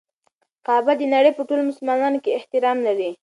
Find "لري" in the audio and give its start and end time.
2.87-3.09